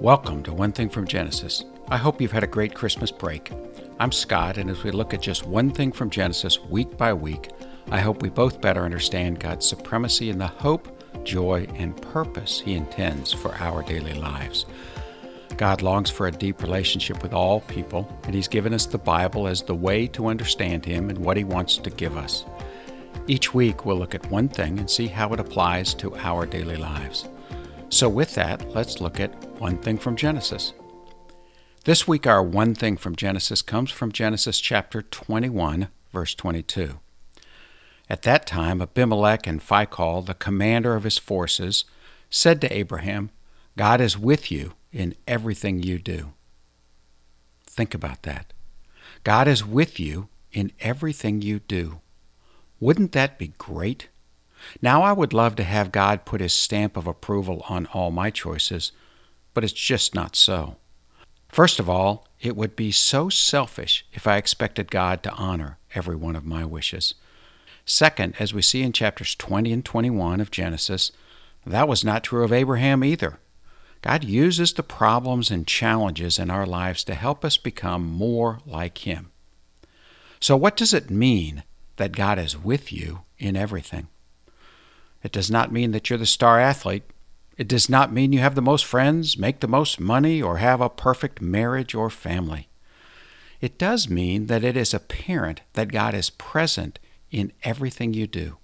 Welcome 0.00 0.42
to 0.44 0.54
One 0.54 0.72
Thing 0.72 0.88
from 0.88 1.06
Genesis. 1.06 1.66
I 1.88 1.98
hope 1.98 2.22
you've 2.22 2.32
had 2.32 2.42
a 2.42 2.46
great 2.46 2.74
Christmas 2.74 3.10
break. 3.10 3.52
I'm 3.98 4.12
Scott, 4.12 4.56
and 4.56 4.70
as 4.70 4.82
we 4.82 4.92
look 4.92 5.12
at 5.12 5.20
just 5.20 5.46
one 5.46 5.70
thing 5.70 5.92
from 5.92 6.08
Genesis 6.08 6.58
week 6.58 6.96
by 6.96 7.12
week, 7.12 7.50
I 7.90 8.00
hope 8.00 8.22
we 8.22 8.30
both 8.30 8.62
better 8.62 8.86
understand 8.86 9.40
God's 9.40 9.68
supremacy 9.68 10.30
and 10.30 10.40
the 10.40 10.46
hope, 10.46 10.88
joy, 11.22 11.66
and 11.74 12.00
purpose 12.00 12.60
He 12.60 12.76
intends 12.76 13.30
for 13.30 13.54
our 13.56 13.82
daily 13.82 14.14
lives. 14.14 14.64
God 15.58 15.82
longs 15.82 16.08
for 16.08 16.28
a 16.28 16.32
deep 16.32 16.62
relationship 16.62 17.22
with 17.22 17.34
all 17.34 17.60
people, 17.60 18.10
and 18.24 18.34
He's 18.34 18.48
given 18.48 18.72
us 18.72 18.86
the 18.86 18.96
Bible 18.96 19.46
as 19.46 19.60
the 19.60 19.74
way 19.74 20.06
to 20.06 20.28
understand 20.28 20.82
Him 20.82 21.10
and 21.10 21.18
what 21.18 21.36
He 21.36 21.44
wants 21.44 21.76
to 21.76 21.90
give 21.90 22.16
us. 22.16 22.46
Each 23.26 23.52
week, 23.52 23.84
we'll 23.84 23.98
look 23.98 24.14
at 24.14 24.30
one 24.30 24.48
thing 24.48 24.78
and 24.78 24.88
see 24.88 25.08
how 25.08 25.34
it 25.34 25.40
applies 25.40 25.92
to 25.96 26.16
our 26.16 26.46
daily 26.46 26.76
lives. 26.76 27.28
So, 27.92 28.08
with 28.08 28.36
that, 28.36 28.72
let's 28.72 29.00
look 29.00 29.18
at 29.18 29.34
one 29.60 29.76
thing 29.76 29.98
from 29.98 30.14
Genesis. 30.14 30.72
This 31.84 32.06
week, 32.06 32.24
our 32.24 32.40
one 32.40 32.72
thing 32.72 32.96
from 32.96 33.16
Genesis 33.16 33.62
comes 33.62 33.90
from 33.90 34.12
Genesis 34.12 34.60
chapter 34.60 35.02
21, 35.02 35.88
verse 36.12 36.36
22. 36.36 37.00
At 38.08 38.22
that 38.22 38.46
time, 38.46 38.80
Abimelech 38.80 39.44
and 39.48 39.60
Phicol, 39.60 40.24
the 40.24 40.34
commander 40.34 40.94
of 40.94 41.02
his 41.02 41.18
forces, 41.18 41.84
said 42.30 42.60
to 42.60 42.72
Abraham, 42.72 43.30
God 43.76 44.00
is 44.00 44.16
with 44.16 44.52
you 44.52 44.74
in 44.92 45.16
everything 45.26 45.82
you 45.82 45.98
do. 45.98 46.32
Think 47.66 47.92
about 47.92 48.22
that. 48.22 48.52
God 49.24 49.48
is 49.48 49.66
with 49.66 49.98
you 49.98 50.28
in 50.52 50.70
everything 50.78 51.42
you 51.42 51.58
do. 51.58 52.00
Wouldn't 52.78 53.10
that 53.12 53.36
be 53.36 53.48
great? 53.58 54.09
Now, 54.80 55.02
I 55.02 55.12
would 55.12 55.32
love 55.32 55.56
to 55.56 55.64
have 55.64 55.92
God 55.92 56.24
put 56.24 56.40
his 56.40 56.52
stamp 56.52 56.96
of 56.96 57.06
approval 57.06 57.64
on 57.68 57.86
all 57.86 58.10
my 58.10 58.30
choices, 58.30 58.92
but 59.54 59.64
it's 59.64 59.72
just 59.72 60.14
not 60.14 60.36
so. 60.36 60.76
First 61.48 61.80
of 61.80 61.88
all, 61.88 62.28
it 62.40 62.56
would 62.56 62.76
be 62.76 62.92
so 62.92 63.28
selfish 63.28 64.06
if 64.12 64.26
I 64.26 64.36
expected 64.36 64.90
God 64.90 65.22
to 65.22 65.32
honor 65.32 65.78
every 65.94 66.16
one 66.16 66.36
of 66.36 66.46
my 66.46 66.64
wishes. 66.64 67.14
Second, 67.84 68.34
as 68.38 68.54
we 68.54 68.62
see 68.62 68.82
in 68.82 68.92
chapters 68.92 69.34
20 69.34 69.72
and 69.72 69.84
21 69.84 70.40
of 70.40 70.50
Genesis, 70.50 71.10
that 71.66 71.88
was 71.88 72.04
not 72.04 72.24
true 72.24 72.44
of 72.44 72.52
Abraham 72.52 73.02
either. 73.02 73.38
God 74.02 74.24
uses 74.24 74.72
the 74.72 74.82
problems 74.82 75.50
and 75.50 75.66
challenges 75.66 76.38
in 76.38 76.50
our 76.50 76.64
lives 76.64 77.04
to 77.04 77.14
help 77.14 77.44
us 77.44 77.56
become 77.56 78.04
more 78.06 78.60
like 78.64 78.98
Him. 78.98 79.30
So, 80.38 80.56
what 80.56 80.76
does 80.76 80.94
it 80.94 81.10
mean 81.10 81.64
that 81.96 82.12
God 82.12 82.38
is 82.38 82.56
with 82.56 82.92
you 82.92 83.22
in 83.38 83.56
everything? 83.56 84.08
It 85.22 85.32
does 85.32 85.50
not 85.50 85.72
mean 85.72 85.90
that 85.92 86.08
you're 86.08 86.18
the 86.18 86.26
star 86.26 86.58
athlete. 86.58 87.02
It 87.56 87.68
does 87.68 87.88
not 87.88 88.12
mean 88.12 88.32
you 88.32 88.38
have 88.38 88.54
the 88.54 88.62
most 88.62 88.84
friends, 88.84 89.36
make 89.36 89.60
the 89.60 89.68
most 89.68 90.00
money, 90.00 90.40
or 90.40 90.56
have 90.56 90.80
a 90.80 90.88
perfect 90.88 91.42
marriage 91.42 91.94
or 91.94 92.08
family. 92.08 92.68
It 93.60 93.78
does 93.78 94.08
mean 94.08 94.46
that 94.46 94.64
it 94.64 94.76
is 94.76 94.94
apparent 94.94 95.60
that 95.74 95.92
God 95.92 96.14
is 96.14 96.30
present 96.30 96.98
in 97.30 97.52
everything 97.62 98.14
you 98.14 98.26
do. 98.26 98.56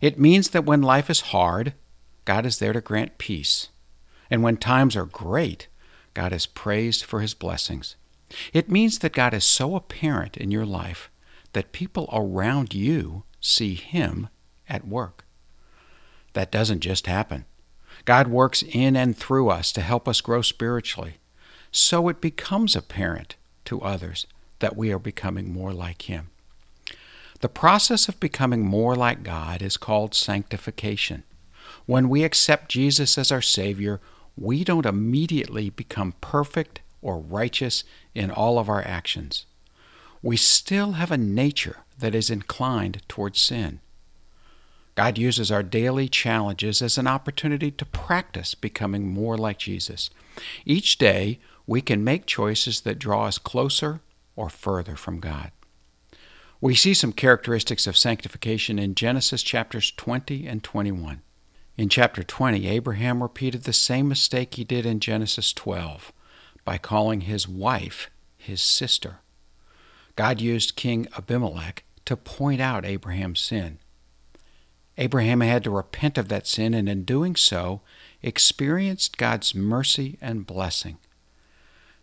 It 0.00 0.18
means 0.18 0.50
that 0.50 0.64
when 0.64 0.82
life 0.82 1.08
is 1.08 1.20
hard, 1.20 1.74
God 2.24 2.44
is 2.44 2.58
there 2.58 2.72
to 2.72 2.80
grant 2.80 3.18
peace. 3.18 3.68
And 4.30 4.42
when 4.42 4.56
times 4.56 4.96
are 4.96 5.06
great, 5.06 5.68
God 6.14 6.32
is 6.32 6.46
praised 6.46 7.04
for 7.04 7.20
his 7.20 7.34
blessings. 7.34 7.96
It 8.52 8.70
means 8.70 8.98
that 8.98 9.12
God 9.12 9.34
is 9.34 9.44
so 9.44 9.76
apparent 9.76 10.36
in 10.36 10.50
your 10.50 10.66
life 10.66 11.10
that 11.52 11.72
people 11.72 12.08
around 12.12 12.74
you 12.74 13.24
see 13.40 13.74
him 13.74 14.28
at 14.68 14.86
work. 14.86 15.24
That 16.32 16.50
doesn't 16.50 16.80
just 16.80 17.06
happen. 17.06 17.44
God 18.04 18.28
works 18.28 18.62
in 18.62 18.96
and 18.96 19.16
through 19.16 19.50
us 19.50 19.72
to 19.72 19.80
help 19.80 20.08
us 20.08 20.20
grow 20.20 20.42
spiritually. 20.42 21.16
So 21.72 22.08
it 22.08 22.20
becomes 22.20 22.74
apparent 22.74 23.36
to 23.66 23.80
others 23.82 24.26
that 24.60 24.76
we 24.76 24.92
are 24.92 24.98
becoming 24.98 25.52
more 25.52 25.72
like 25.72 26.02
Him. 26.02 26.30
The 27.40 27.48
process 27.48 28.08
of 28.08 28.20
becoming 28.20 28.64
more 28.64 28.94
like 28.94 29.22
God 29.22 29.62
is 29.62 29.76
called 29.76 30.14
sanctification. 30.14 31.22
When 31.86 32.08
we 32.08 32.24
accept 32.24 32.70
Jesus 32.70 33.16
as 33.16 33.32
our 33.32 33.42
Savior, 33.42 34.00
we 34.36 34.64
don't 34.64 34.86
immediately 34.86 35.70
become 35.70 36.14
perfect 36.20 36.80
or 37.02 37.18
righteous 37.18 37.84
in 38.14 38.30
all 38.30 38.58
of 38.58 38.68
our 38.68 38.82
actions. 38.82 39.46
We 40.22 40.36
still 40.36 40.92
have 40.92 41.10
a 41.10 41.16
nature 41.16 41.78
that 41.98 42.14
is 42.14 42.30
inclined 42.30 43.02
towards 43.08 43.40
sin. 43.40 43.80
God 45.00 45.16
uses 45.16 45.50
our 45.50 45.62
daily 45.62 46.10
challenges 46.10 46.82
as 46.82 46.98
an 46.98 47.06
opportunity 47.06 47.70
to 47.70 47.86
practice 47.86 48.54
becoming 48.54 49.08
more 49.08 49.38
like 49.38 49.56
Jesus. 49.56 50.10
Each 50.66 50.98
day, 50.98 51.38
we 51.66 51.80
can 51.80 52.04
make 52.04 52.26
choices 52.26 52.82
that 52.82 52.98
draw 52.98 53.24
us 53.24 53.38
closer 53.38 54.02
or 54.36 54.50
further 54.50 54.96
from 54.96 55.18
God. 55.18 55.52
We 56.60 56.74
see 56.74 56.92
some 56.92 57.14
characteristics 57.14 57.86
of 57.86 57.96
sanctification 57.96 58.78
in 58.78 58.94
Genesis 58.94 59.42
chapters 59.42 59.90
20 59.90 60.46
and 60.46 60.62
21. 60.62 61.22
In 61.78 61.88
chapter 61.88 62.22
20, 62.22 62.68
Abraham 62.68 63.22
repeated 63.22 63.62
the 63.62 63.72
same 63.72 64.06
mistake 64.06 64.56
he 64.56 64.64
did 64.64 64.84
in 64.84 65.00
Genesis 65.00 65.54
12 65.54 66.12
by 66.66 66.76
calling 66.76 67.22
his 67.22 67.48
wife 67.48 68.10
his 68.36 68.60
sister. 68.60 69.20
God 70.14 70.42
used 70.42 70.76
King 70.76 71.08
Abimelech 71.16 71.84
to 72.04 72.18
point 72.18 72.60
out 72.60 72.84
Abraham's 72.84 73.40
sin. 73.40 73.78
Abraham 75.00 75.40
had 75.40 75.64
to 75.64 75.70
repent 75.70 76.18
of 76.18 76.28
that 76.28 76.46
sin, 76.46 76.74
and 76.74 76.86
in 76.86 77.04
doing 77.04 77.34
so, 77.34 77.80
experienced 78.22 79.16
God's 79.16 79.54
mercy 79.54 80.18
and 80.20 80.46
blessing. 80.46 80.98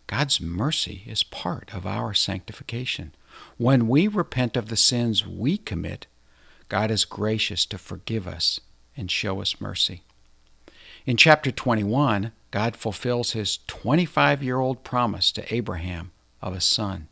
God's 0.08 0.40
mercy 0.40 1.04
is 1.06 1.22
part 1.22 1.72
of 1.72 1.86
our 1.86 2.12
sanctification. 2.12 3.14
When 3.56 3.86
we 3.86 4.08
repent 4.08 4.56
of 4.56 4.68
the 4.68 4.76
sins 4.76 5.24
we 5.24 5.58
commit, 5.58 6.08
God 6.68 6.90
is 6.90 7.04
gracious 7.04 7.64
to 7.66 7.78
forgive 7.78 8.26
us 8.26 8.58
and 8.96 9.08
show 9.08 9.40
us 9.40 9.60
mercy. 9.60 10.02
In 11.06 11.16
chapter 11.16 11.52
21, 11.52 12.32
God 12.50 12.74
fulfills 12.74 13.30
his 13.30 13.60
25 13.68 14.42
year 14.42 14.58
old 14.58 14.82
promise 14.82 15.30
to 15.32 15.54
Abraham 15.54 16.10
of 16.42 16.52
a 16.52 16.60
son 16.60 17.06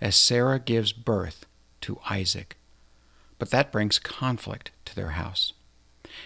as 0.00 0.14
Sarah 0.14 0.60
gives 0.60 0.92
birth 0.92 1.44
to 1.80 1.98
Isaac 2.08 2.56
but 3.38 3.50
that 3.50 3.72
brings 3.72 3.98
conflict 3.98 4.70
to 4.84 4.94
their 4.94 5.10
house. 5.10 5.52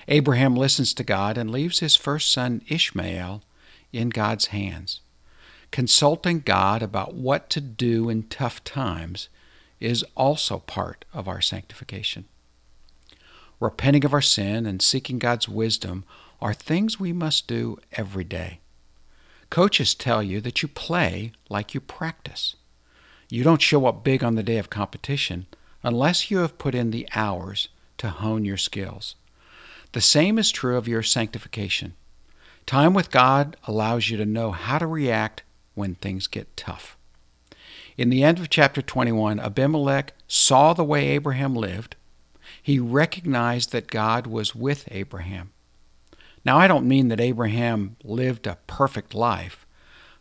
Abraham 0.09 0.57
listens 0.57 0.95
to 0.95 1.05
God 1.05 1.37
and 1.37 1.51
leaves 1.51 1.81
his 1.81 1.97
first 1.97 2.31
son 2.31 2.63
Ishmael 2.69 3.43
in 3.93 4.09
God's 4.09 4.47
hands. 4.47 5.01
Consulting 5.71 6.41
God 6.41 6.83
about 6.83 7.15
what 7.15 7.49
to 7.51 7.61
do 7.61 8.09
in 8.09 8.25
tough 8.25 8.63
times 8.65 9.29
is 9.81 10.05
also 10.17 10.59
part 10.59 11.05
of 11.13 11.27
our 11.27 11.41
sanctification. 11.41 12.27
Repenting 13.59 14.05
of 14.05 14.13
our 14.13 14.23
sin 14.23 14.67
and 14.67 14.83
seeking 14.83 15.19
God's 15.19 15.49
wisdom 15.49 16.05
are 16.41 16.55
things 16.55 16.99
we 16.99 17.13
must 17.13 17.47
do 17.47 17.79
every 17.93 18.25
day. 18.25 18.61
Coaches 19.51 19.95
tell 19.95 20.23
you 20.23 20.41
that 20.41 20.63
you 20.63 20.69
play 20.69 21.33
like 21.49 21.75
you 21.75 21.81
practice. 21.81 22.57
You 23.29 23.45
don't 23.45 23.63
show 23.63 23.87
up 23.87 24.05
big 24.05 24.25
on 24.25 24.35
the 24.35 24.43
day 24.43 24.59
of 24.59 24.71
competition 24.71 25.47
unless 25.83 26.31
you 26.31 26.39
have 26.39 26.59
put 26.59 26.75
in 26.75 26.91
the 26.91 27.09
hours 27.15 27.69
to 27.99 28.09
hone 28.09 28.45
your 28.45 28.57
skills. 28.57 29.15
The 29.93 30.01
same 30.01 30.39
is 30.39 30.51
true 30.51 30.77
of 30.77 30.89
your 30.89 31.03
sanctification. 31.03 31.95
Time 32.67 32.95
with 32.95 33.11
God 33.11 33.57
allows 33.67 34.09
you 34.09 34.17
to 34.17 34.25
know 34.25 34.53
how 34.53 34.79
to 34.79 34.87
react 34.87 35.43
when 35.75 35.95
things 35.95 36.27
get 36.27 36.57
tough. 36.57 36.97
In 37.97 38.09
the 38.09 38.23
end 38.23 38.39
of 38.39 38.49
chapter 38.49 38.81
21, 38.81 39.39
Abimelech 39.39 40.15
saw 40.27 40.73
the 40.73 40.85
way 40.85 41.09
Abraham 41.09 41.55
lived. 41.55 41.97
He 42.63 42.79
recognized 42.79 43.73
that 43.73 43.89
God 43.89 44.27
was 44.27 44.55
with 44.55 44.89
Abraham. 44.91 45.51
Now, 46.45 46.59
I 46.59 46.67
don't 46.67 46.89
mean 46.89 47.09
that 47.09 47.21
Abraham 47.21 47.97
lived 48.03 48.47
a 48.47 48.59
perfect 48.67 49.15
life, 49.15 49.67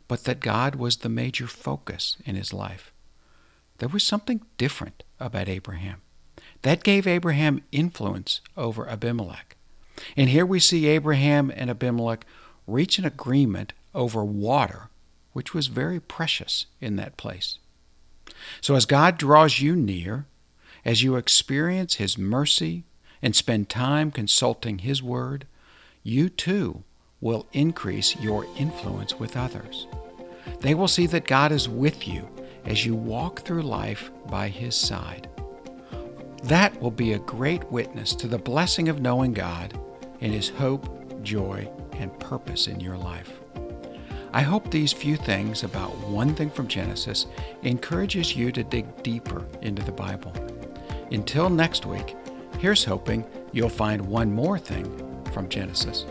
but 0.08 0.26
that 0.26 0.40
God 0.40 0.76
was 0.76 0.98
the 0.98 1.10
major 1.10 1.48
focus 1.48 2.18
in 2.26 2.36
his 2.36 2.54
life. 2.54 2.92
There 3.82 3.90
was 3.90 4.04
something 4.04 4.42
different 4.60 5.02
about 5.20 5.50
Abraham. 5.50 6.04
That 6.62 6.84
gave 6.84 7.08
Abraham 7.08 7.64
influence 7.72 8.40
over 8.56 8.88
Abimelech. 8.88 9.56
And 10.16 10.30
here 10.30 10.46
we 10.46 10.60
see 10.60 10.86
Abraham 10.86 11.52
and 11.56 11.68
Abimelech 11.68 12.24
reach 12.68 13.00
an 13.00 13.06
agreement 13.06 13.74
over 13.96 14.24
water, 14.24 14.92
which 15.34 15.56
was 15.56 15.66
very 15.66 16.00
precious 16.00 16.68
in 16.80 16.96
that 16.98 17.18
place. 17.18 17.58
So 18.62 18.76
as 18.76 18.86
God 18.86 19.18
draws 19.18 19.62
you 19.62 19.76
near, 19.76 20.28
as 20.86 21.02
you 21.02 21.16
experience 21.16 21.96
His 21.96 22.20
mercy 22.20 22.84
and 23.20 23.36
spend 23.36 23.68
time 23.68 24.12
consulting 24.12 24.80
His 24.80 25.02
Word, 25.02 25.48
you 26.04 26.30
too 26.30 26.84
will 27.20 27.48
increase 27.52 28.16
your 28.18 28.46
influence 28.60 29.16
with 29.16 29.36
others. 29.36 29.88
They 30.60 30.76
will 30.76 30.88
see 30.88 31.08
that 31.08 31.26
God 31.26 31.52
is 31.52 31.68
with 31.68 32.08
you 32.08 32.30
as 32.66 32.86
you 32.86 32.96
walk 32.96 33.42
through 33.42 33.64
life 33.64 34.12
by 34.28 34.48
His 34.48 34.76
side. 34.76 35.30
That 36.44 36.80
will 36.82 36.92
be 36.92 37.14
a 37.14 37.20
great 37.20 37.70
witness 37.72 38.16
to 38.16 38.28
the 38.28 38.38
blessing 38.38 38.90
of 38.90 39.02
knowing 39.02 39.34
God 39.34 39.80
and 40.22 40.34
His 40.34 40.50
hope, 40.50 41.24
joy, 41.24 41.70
and 41.94 42.18
purpose 42.20 42.68
in 42.68 42.80
your 42.80 42.98
life. 42.98 43.40
I 44.34 44.42
hope 44.42 44.72
these 44.72 44.94
few 44.94 45.18
things 45.18 45.64
about 45.64 45.96
one 46.08 46.34
thing 46.34 46.50
from 46.50 46.68
Genesis 46.68 47.28
encourages 47.64 48.36
you 48.36 48.52
to 48.54 48.64
dig 48.64 49.04
deeper 49.04 49.46
into 49.62 49.84
the 49.84 49.92
Bible. 49.92 50.34
Until 51.12 51.50
next 51.50 51.86
week, 51.86 52.16
here's 52.58 52.86
hoping 52.86 53.26
you'll 53.52 53.70
find 53.70 54.02
one 54.02 54.32
more 54.32 54.58
thing 54.58 54.86
from 55.34 55.50
Genesis. 55.50 56.06